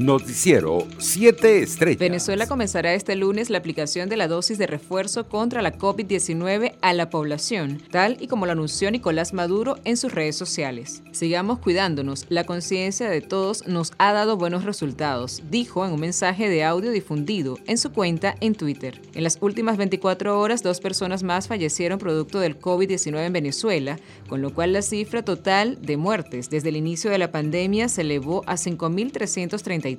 [0.00, 1.98] Noticiero 7 Estrellas.
[1.98, 6.94] Venezuela comenzará este lunes la aplicación de la dosis de refuerzo contra la COVID-19 a
[6.94, 11.02] la población, tal y como lo anunció Nicolás Maduro en sus redes sociales.
[11.12, 16.48] Sigamos cuidándonos, la conciencia de todos nos ha dado buenos resultados, dijo en un mensaje
[16.48, 19.02] de audio difundido en su cuenta en Twitter.
[19.12, 23.98] En las últimas 24 horas, dos personas más fallecieron producto del COVID-19 en Venezuela,
[24.30, 28.00] con lo cual la cifra total de muertes desde el inicio de la pandemia se
[28.00, 29.89] elevó a 5.330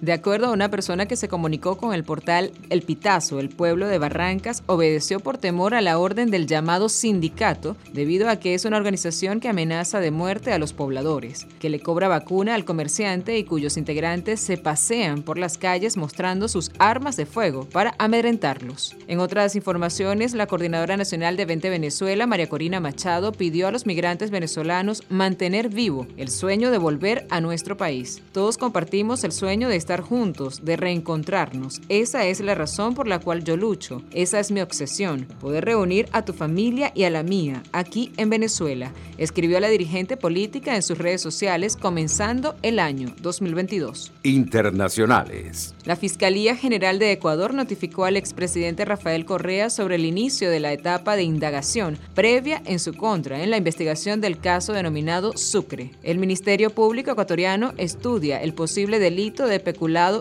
[0.00, 3.86] De acuerdo a una persona que se comunicó con el portal El Pitazo, el pueblo
[3.86, 8.64] de Barrancas obedeció por temor a la orden del llamado sindicato, debido a que es
[8.64, 13.36] una organización que amenaza de muerte a los pobladores, que le cobra vacuna al comerciante
[13.36, 18.96] y cuyos integrantes se pasean por las calles mostrando sus armas de fuego para amedrentarlos.
[19.06, 23.84] En otras informaciones, la Coordinadora Nacional de Vente Venezuela, María Corina Machado, pidió a los
[23.84, 28.22] migrantes venezolanos mantener vivo el sueño de volver a nuestro país.
[28.32, 31.80] Todos compartimos el sueño de estar juntos, de reencontrarnos.
[31.88, 34.02] Esa es la razón por la cual yo lucho.
[34.12, 38.30] Esa es mi obsesión, poder reunir a tu familia y a la mía aquí en
[38.30, 44.12] Venezuela, escribió la dirigente política en sus redes sociales comenzando el año 2022.
[44.22, 45.74] Internacionales.
[45.84, 50.72] La Fiscalía General de Ecuador notificó al expresidente Rafael Correa sobre el inicio de la
[50.72, 55.90] etapa de indagación previa en su contra en la investigación del caso denominado Sucre.
[56.04, 59.58] El Ministerio Público ecuatoriano estudia el posible delito de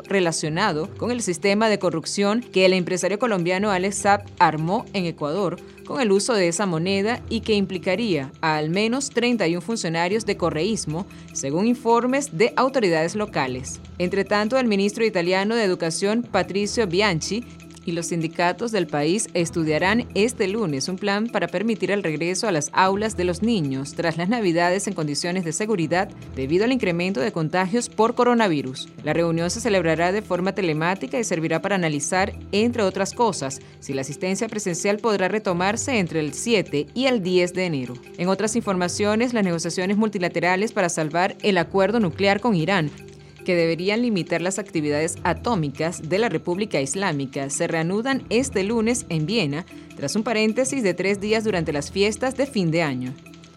[0.08, 5.58] relacionado con el sistema de corrupción que el empresario colombiano Alex Saab armó en Ecuador
[5.86, 10.38] con el uso de esa moneda y que implicaría a al menos 31 funcionarios de
[10.38, 13.82] correísmo, según informes de autoridades locales.
[13.98, 17.44] Entre tanto, el ministro italiano de Educación, Patricio Bianchi,
[17.90, 22.52] y los sindicatos del país estudiarán este lunes un plan para permitir el regreso a
[22.52, 27.20] las aulas de los niños tras las navidades en condiciones de seguridad debido al incremento
[27.20, 28.90] de contagios por coronavirus.
[29.04, 33.94] La reunión se celebrará de forma telemática y servirá para analizar, entre otras cosas, si
[33.94, 37.96] la asistencia presencial podrá retomarse entre el 7 y el 10 de enero.
[38.18, 42.92] En otras informaciones, las negociaciones multilaterales para salvar el acuerdo nuclear con Irán
[43.50, 49.26] que deberían limitar las actividades atómicas de la República Islámica se reanudan este lunes en
[49.26, 49.66] Viena,
[49.96, 53.12] tras un paréntesis de tres días durante las fiestas de fin de año.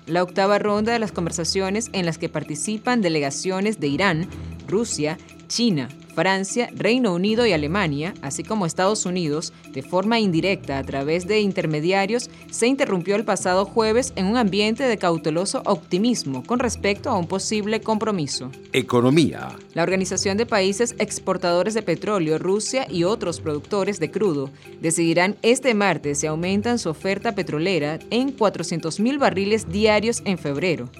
[0.06, 4.28] La octava ronda de las conversaciones en las que participan delegaciones de Irán,
[4.66, 10.84] Rusia, China, Francia, Reino Unido y Alemania, así como Estados Unidos, de forma indirecta a
[10.84, 16.58] través de intermediarios, se interrumpió el pasado jueves en un ambiente de cauteloso optimismo con
[16.58, 18.50] respecto a un posible compromiso.
[18.72, 19.56] Economía.
[19.74, 24.50] La Organización de Países Exportadores de Petróleo, Rusia y otros productores de crudo
[24.80, 30.90] decidirán este martes si aumentan su oferta petrolera en 400.000 barriles diarios en febrero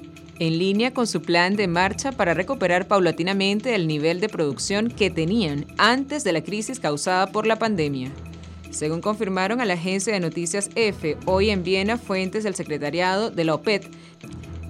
[0.42, 5.08] en línea con su plan de marcha para recuperar paulatinamente el nivel de producción que
[5.08, 8.10] tenían antes de la crisis causada por la pandemia.
[8.70, 13.44] Según confirmaron a la agencia de noticias EFE hoy en Viena fuentes del secretariado de
[13.44, 13.88] la OPET,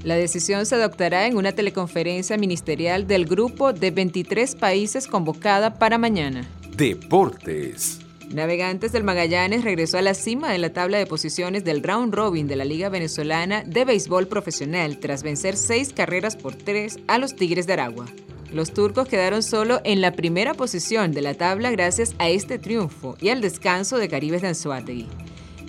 [0.05, 5.97] la decisión se adoptará en una teleconferencia ministerial del grupo de 23 países convocada para
[5.97, 6.47] mañana.
[6.77, 8.01] Deportes.
[8.33, 12.49] Navegantes del Magallanes regresó a la cima de la tabla de posiciones del round robin
[12.49, 17.37] de la Liga Venezolana de Béisbol Profesional tras vencer seis carreras por tres a los
[17.37, 18.07] Tigres de Aragua.
[18.51, 23.17] Los turcos quedaron solo en la primera posición de la tabla gracias a este triunfo
[23.21, 25.09] y al descanso de Caribes de Anzuategui.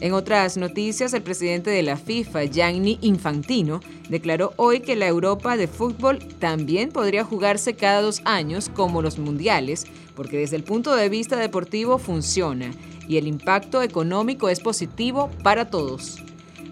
[0.04, 3.80] En otras noticias, el presidente de la FIFA, Gianni Infantino,
[4.10, 9.18] declaró hoy que la Europa de fútbol también podría jugarse cada dos años como los
[9.18, 12.72] mundiales, porque desde el punto de vista deportivo funciona
[13.08, 16.22] y el impacto económico es positivo para todos.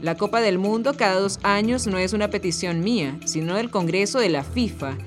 [0.02, 4.20] La Copa del Mundo cada dos años no es una petición mía, sino del Congreso
[4.20, 4.98] de la FIFA,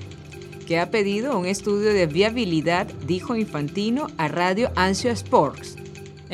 [0.65, 5.84] que ha pedido un estudio de viabilidad, dijo Infantino a Radio Ansio Sports.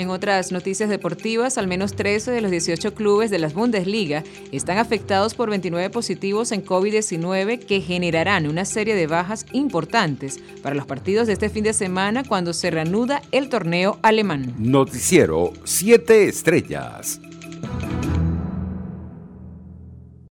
[0.02, 4.80] En otras noticias deportivas, al menos 13 de los 18 clubes de las Bundesliga están
[4.80, 10.88] afectados por 29 positivos en COVID-19 que generarán una serie de bajas importantes para los
[10.88, 14.56] partidos de este fin de semana cuando se reanuda el torneo alemán.
[14.58, 17.22] Noticiero 7 Estrellas.